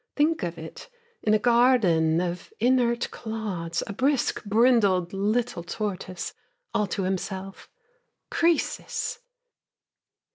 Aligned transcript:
Think 0.15 0.41
of 0.41 0.57
it, 0.57 0.89
in 1.21 1.35
a 1.35 1.37
garden 1.37 2.19
of 2.21 2.51
inert 2.59 3.09
clods 3.11 3.83
A 3.85 3.93
brisk, 3.93 4.43
brindled 4.45 5.13
little 5.13 5.61
tortoise, 5.63 6.33
all 6.73 6.87
to 6.87 7.03
himself 7.03 7.69
Croesus! 8.31 9.19